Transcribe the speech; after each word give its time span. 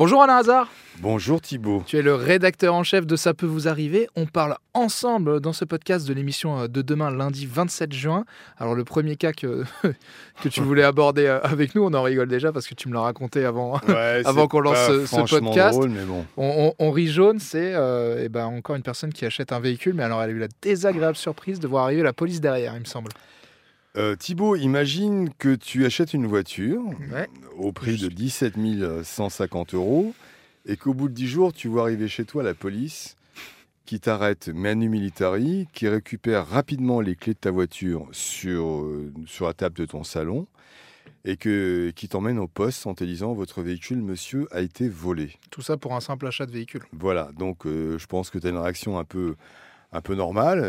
Bonjour 0.00 0.22
Alain 0.22 0.38
Hazard. 0.38 0.72
Bonjour 1.00 1.42
Thibault. 1.42 1.82
Tu 1.86 1.98
es 1.98 2.00
le 2.00 2.14
rédacteur 2.14 2.72
en 2.72 2.82
chef 2.82 3.06
de 3.06 3.16
Ça 3.16 3.34
peut 3.34 3.44
vous 3.44 3.68
arriver. 3.68 4.08
On 4.16 4.24
parle 4.24 4.56
ensemble 4.72 5.40
dans 5.40 5.52
ce 5.52 5.66
podcast 5.66 6.08
de 6.08 6.14
l'émission 6.14 6.68
de 6.68 6.80
demain, 6.80 7.10
lundi 7.10 7.44
27 7.44 7.92
juin. 7.92 8.24
Alors 8.56 8.74
le 8.74 8.82
premier 8.84 9.16
cas 9.16 9.34
que, 9.34 9.62
que 10.42 10.48
tu 10.48 10.62
voulais 10.62 10.84
aborder 10.84 11.26
avec 11.26 11.74
nous, 11.74 11.84
on 11.84 11.92
en 11.92 12.02
rigole 12.02 12.28
déjà 12.28 12.50
parce 12.50 12.66
que 12.66 12.74
tu 12.74 12.88
me 12.88 12.94
l'as 12.94 13.02
raconté 13.02 13.44
avant, 13.44 13.74
avant 14.24 14.48
qu'on 14.48 14.60
lance 14.60 14.78
ce, 14.78 15.38
podcast. 15.38 15.76
Drôle, 15.76 15.90
mais 15.90 16.06
bon. 16.06 16.24
on, 16.78 16.90
rit 16.92 17.08
jaune, 17.08 17.38
c'est 17.38 17.74
euh, 17.74 18.22
eh 18.24 18.30
ben, 18.30 18.46
encore 18.46 18.76
une 18.76 18.82
personne 18.82 19.12
qui 19.12 19.26
achète 19.26 19.52
un 19.52 19.60
véhicule, 19.60 19.92
mais 19.92 20.04
alors 20.04 20.22
elle 20.22 20.30
a 20.30 20.32
eu 20.32 20.38
la 20.38 20.48
désagréable 20.62 21.16
surprise 21.16 21.60
de 21.60 21.68
voir 21.68 21.84
arriver 21.84 22.02
la 22.02 22.14
police 22.14 22.40
derrière, 22.40 22.72
il 22.74 22.80
me 22.80 22.86
semble. 22.86 23.10
Euh, 23.96 24.14
Thibaut, 24.14 24.54
imagine 24.54 25.30
que 25.34 25.56
tu 25.56 25.84
achètes 25.84 26.14
une 26.14 26.26
voiture 26.26 26.82
au 27.56 27.72
prix 27.72 27.96
de 27.96 28.08
17 28.08 28.54
150 29.02 29.74
euros 29.74 30.14
et 30.66 30.76
qu'au 30.76 30.94
bout 30.94 31.08
de 31.08 31.14
10 31.14 31.26
jours, 31.26 31.52
tu 31.52 31.66
vois 31.66 31.82
arriver 31.82 32.06
chez 32.06 32.24
toi 32.24 32.44
la 32.44 32.54
police 32.54 33.16
qui 33.86 33.98
t'arrête 33.98 34.48
manu 34.48 34.88
militari, 34.88 35.66
qui 35.72 35.88
récupère 35.88 36.46
rapidement 36.46 37.00
les 37.00 37.16
clés 37.16 37.34
de 37.34 37.38
ta 37.38 37.50
voiture 37.50 38.06
sur, 38.12 38.82
euh, 38.82 39.12
sur 39.26 39.46
la 39.46 39.54
table 39.54 39.74
de 39.74 39.86
ton 39.86 40.04
salon 40.04 40.46
et 41.24 41.36
que, 41.36 41.90
qui 41.96 42.08
t'emmène 42.08 42.38
au 42.38 42.46
poste 42.46 42.86
en 42.86 42.94
te 42.94 43.02
disant 43.02 43.32
votre 43.32 43.62
véhicule, 43.62 44.00
monsieur, 44.00 44.46
a 44.52 44.60
été 44.60 44.88
volé. 44.88 45.32
Tout 45.50 45.62
ça 45.62 45.76
pour 45.76 45.96
un 45.96 46.00
simple 46.00 46.28
achat 46.28 46.46
de 46.46 46.52
véhicule. 46.52 46.82
Voilà, 46.92 47.30
donc 47.36 47.66
euh, 47.66 47.98
je 47.98 48.06
pense 48.06 48.30
que 48.30 48.38
tu 48.38 48.46
as 48.46 48.50
une 48.50 48.58
réaction 48.58 49.00
un 49.00 49.04
peu, 49.04 49.34
un 49.90 50.00
peu 50.00 50.14
normale, 50.14 50.64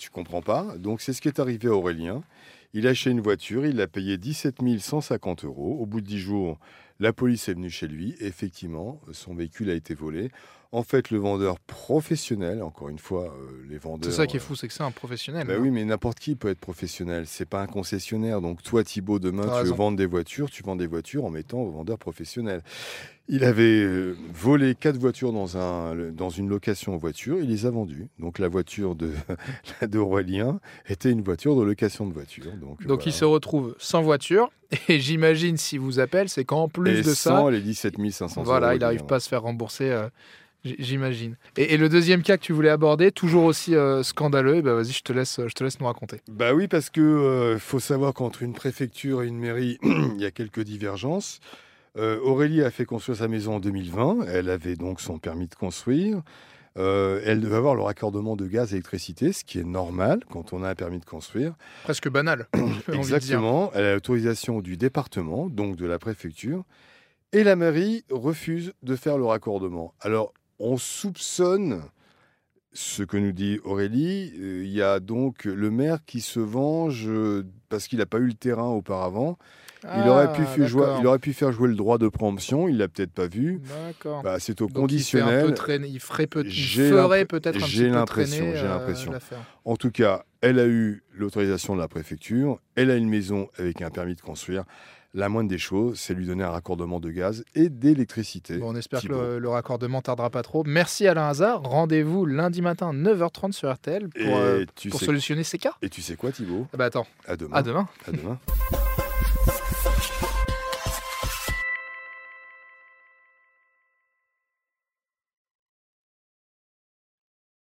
tu 0.00 0.10
comprends 0.10 0.42
pas. 0.42 0.74
Donc 0.76 1.00
c'est 1.00 1.12
ce 1.12 1.22
qui 1.22 1.28
est 1.28 1.38
arrivé 1.38 1.68
à 1.68 1.72
Aurélien. 1.72 2.24
Il 2.76 2.88
a 2.88 2.90
acheté 2.90 3.10
une 3.10 3.20
voiture, 3.20 3.64
il 3.64 3.76
l'a 3.76 3.86
payé 3.86 4.18
17 4.18 4.56
150 4.80 5.44
euros. 5.44 5.78
Au 5.80 5.86
bout 5.86 6.00
de 6.00 6.06
10 6.06 6.18
jours, 6.18 6.58
la 6.98 7.12
police 7.12 7.48
est 7.48 7.54
venue 7.54 7.70
chez 7.70 7.86
lui. 7.86 8.16
Effectivement, 8.18 9.00
son 9.12 9.32
véhicule 9.32 9.70
a 9.70 9.74
été 9.74 9.94
volé. 9.94 10.30
En 10.72 10.82
fait, 10.82 11.10
le 11.10 11.18
vendeur 11.18 11.60
professionnel, 11.60 12.60
encore 12.60 12.88
une 12.88 12.98
fois, 12.98 13.26
euh, 13.26 13.64
les 13.68 13.78
vendeurs. 13.78 14.10
C'est 14.10 14.16
ça 14.16 14.26
qui 14.26 14.38
est 14.38 14.40
fou, 14.40 14.56
c'est 14.56 14.66
que 14.66 14.74
c'est 14.74 14.82
un 14.82 14.90
professionnel. 14.90 15.46
Bah 15.46 15.54
oui, 15.56 15.70
mais 15.70 15.84
n'importe 15.84 16.18
qui 16.18 16.34
peut 16.34 16.48
être 16.48 16.58
professionnel. 16.58 17.26
C'est 17.28 17.48
pas 17.48 17.62
un 17.62 17.68
concessionnaire. 17.68 18.40
Donc 18.40 18.60
toi, 18.60 18.82
Thibaut, 18.82 19.20
demain, 19.20 19.46
tu 19.60 19.68
veux 19.68 19.72
vendre 19.72 19.96
des 19.96 20.06
voitures, 20.06 20.50
tu 20.50 20.64
vends 20.64 20.74
des 20.74 20.88
voitures 20.88 21.24
en 21.24 21.30
mettant 21.30 21.60
au 21.60 21.70
vendeur 21.70 21.96
professionnel. 21.96 22.60
Il 23.28 23.44
avait 23.44 23.82
euh, 23.82 24.16
volé 24.34 24.74
quatre 24.74 24.98
voitures 24.98 25.32
dans, 25.32 25.56
un, 25.56 26.10
dans 26.10 26.28
une 26.28 26.48
location 26.48 26.94
en 26.94 26.98
voiture, 26.98 27.38
il 27.40 27.48
les 27.48 27.66
a 27.66 27.70
vendues. 27.70 28.08
Donc 28.18 28.38
la 28.38 28.48
voiture 28.48 28.96
de 28.96 29.12
d'Aurélien 29.86 30.60
était 30.88 31.10
une 31.10 31.22
voiture 31.22 31.56
de 31.56 31.62
location 31.62 32.06
de 32.06 32.12
voiture. 32.12 32.52
Donc, 32.64 32.86
donc 32.86 33.06
il 33.06 33.12
se 33.12 33.24
retrouve 33.24 33.74
sans 33.78 34.02
voiture. 34.02 34.50
Et 34.88 34.98
j'imagine, 34.98 35.56
si 35.56 35.78
vous 35.78 36.00
appelle, 36.00 36.28
c'est 36.28 36.44
qu'en 36.44 36.68
plus 36.68 37.02
de 37.02 37.14
ça. 37.14 37.50
les 37.50 37.60
17 37.60 37.94
500 38.10 38.42
Voilà, 38.42 38.74
il 38.74 38.80
n'arrive 38.80 39.04
pas 39.04 39.16
à 39.16 39.20
se 39.20 39.28
faire 39.28 39.42
rembourser. 39.42 39.90
Euh, 39.90 40.08
J'imagine. 40.64 41.36
Et, 41.58 41.76
le 41.76 41.90
deuxième 41.90 42.22
cas 42.22 42.38
que 42.38 42.42
tu 42.42 42.54
voulais 42.54 42.70
aborder, 42.70 43.12
toujours 43.12 43.44
aussi 43.44 43.74
euh, 43.74 44.02
scandaleux, 44.02 44.62
bah 44.62 44.74
vas-y, 44.74 44.92
je 44.92 45.02
te 45.02 45.12
laisse, 45.12 45.38
je 45.46 45.52
te 45.52 45.62
laisse 45.62 45.78
nous 45.78 45.86
raconter. 45.86 46.22
Bah 46.30 46.54
oui, 46.54 46.68
parce 46.68 46.88
que 46.88 47.02
euh, 47.02 47.58
faut 47.58 47.80
savoir 47.80 48.14
qu'entre 48.14 48.42
une 48.42 48.54
préfecture 48.54 49.22
et 49.22 49.26
une 49.26 49.38
mairie, 49.38 49.78
il 49.82 50.18
y 50.18 50.24
a 50.24 50.30
quelques 50.30 50.62
divergences. 50.62 51.40
Euh, 51.98 52.18
Aurélie 52.22 52.62
a 52.62 52.70
fait 52.70 52.86
construire 52.86 53.18
sa 53.18 53.28
maison 53.28 53.56
en 53.56 53.60
2020. 53.60 54.26
Elle 54.26 54.48
avait 54.48 54.76
donc 54.76 55.02
son 55.02 55.18
permis 55.18 55.48
de 55.48 55.54
construire. 55.54 56.22
Elle 56.76 57.40
devait 57.40 57.56
avoir 57.56 57.74
le 57.74 57.82
raccordement 57.82 58.36
de 58.36 58.46
gaz 58.46 58.72
et 58.72 58.76
électricité, 58.76 59.32
ce 59.32 59.44
qui 59.44 59.58
est 59.58 59.64
normal 59.64 60.20
quand 60.30 60.52
on 60.52 60.62
a 60.62 60.70
un 60.70 60.74
permis 60.74 60.98
de 60.98 61.04
construire. 61.04 61.54
Presque 61.84 62.08
banal. 62.08 62.48
Exactement. 62.92 63.70
Elle 63.74 63.84
a 63.84 63.94
l'autorisation 63.94 64.60
du 64.60 64.76
département, 64.76 65.48
donc 65.48 65.76
de 65.76 65.86
la 65.86 65.98
préfecture. 65.98 66.64
Et 67.32 67.42
la 67.42 67.56
mairie 67.56 68.04
refuse 68.10 68.72
de 68.82 68.94
faire 68.94 69.18
le 69.18 69.24
raccordement. 69.24 69.94
Alors, 70.00 70.32
on 70.60 70.76
soupçonne 70.76 71.82
ce 72.72 73.02
que 73.02 73.16
nous 73.16 73.32
dit 73.32 73.58
Aurélie. 73.64 74.32
Euh, 74.38 74.64
il 74.64 74.70
y 74.70 74.82
a 74.82 75.00
donc 75.00 75.44
le 75.44 75.70
maire 75.70 76.04
qui 76.04 76.20
se 76.20 76.40
venge 76.40 77.08
euh, 77.08 77.44
parce 77.68 77.88
qu'il 77.88 77.98
n'a 77.98 78.06
pas 78.06 78.18
eu 78.18 78.26
le 78.26 78.34
terrain 78.34 78.68
auparavant. 78.68 79.38
Il, 79.96 80.08
aurait 80.08 80.32
pu 80.32 80.42
ah, 80.46 80.66
jouer, 80.66 80.86
il 81.00 81.06
aurait 81.06 81.18
pu 81.18 81.32
faire 81.32 81.52
jouer 81.52 81.68
le 81.68 81.74
droit 81.74 81.98
de 81.98 82.08
préemption, 82.08 82.68
il 82.68 82.78
l'a 82.78 82.88
peut-être 82.88 83.12
pas 83.12 83.26
vu. 83.26 83.60
Bah, 84.22 84.36
c'est 84.38 84.60
au 84.60 84.68
conditionnel. 84.68 85.54
Il, 85.86 86.00
ferait 86.00 86.26
peut 86.26 86.44
ferait 86.44 87.24
peut-être 87.24 87.62
un 87.62 87.66
J'ai 87.66 87.88
l'impression, 87.88 88.52
j'ai 88.54 88.60
euh, 88.60 88.68
l'impression. 88.68 89.12
en 89.64 89.76
tout 89.76 89.90
cas, 89.90 90.24
elle 90.40 90.58
a 90.58 90.66
eu 90.66 91.02
l'autorisation 91.12 91.74
de 91.74 91.80
la 91.80 91.88
préfecture, 91.88 92.60
elle 92.76 92.90
a 92.90 92.96
une 92.96 93.08
maison 93.08 93.48
avec 93.58 93.82
un 93.82 93.90
permis 93.90 94.14
de 94.14 94.20
construire. 94.20 94.64
La 95.16 95.28
moindre 95.28 95.48
des 95.48 95.58
choses, 95.58 96.00
c'est 96.00 96.12
lui 96.12 96.26
donner 96.26 96.42
un 96.42 96.50
raccordement 96.50 96.98
de 96.98 97.08
gaz 97.08 97.44
et 97.54 97.68
d'électricité. 97.68 98.58
on 98.60 98.74
espère 98.74 99.00
que 99.00 99.38
le, 99.38 99.48
raccordement 99.48 100.02
tardera 100.02 100.28
pas 100.28 100.42
trop. 100.42 100.64
Merci 100.66 101.06
Alain 101.06 101.28
Hazard. 101.28 101.62
Rendez-vous 101.62 102.26
lundi 102.26 102.62
matin 102.62 102.92
9h30 102.92 103.52
sur 103.52 103.72
RTL 103.72 104.08
pour, 104.08 104.36
euh, 104.36 104.64
pour 104.90 105.00
solutionner 105.00 105.44
ces 105.44 105.58
cas. 105.58 105.74
Et 105.82 105.88
tu 105.88 106.02
sais 106.02 106.16
quoi 106.16 106.32
Thibaut? 106.32 106.66
Ah 106.72 106.78
bah 106.78 106.86
attends. 106.86 107.06
À 107.28 107.36
demain. 107.36 107.56
À 107.56 107.62
demain. 107.62 107.88
À 108.08 108.10
demain. 108.10 108.38